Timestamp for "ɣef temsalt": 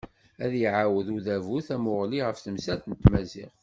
2.23-2.85